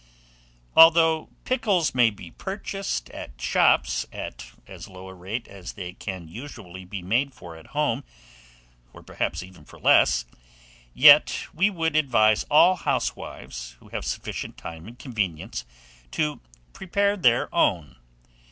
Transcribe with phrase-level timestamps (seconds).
[0.73, 0.79] 360.
[0.81, 6.27] ALTHOUGH PICKLES MAY BE PURCHASED at shops at as low a rate as they can
[6.27, 8.03] usually be made for at home,
[8.93, 10.25] or perhaps even for less,
[10.95, 15.65] yet we would advise all housewives, who have sufficient time and convenience,
[16.09, 16.39] to
[16.73, 17.95] prepare their own.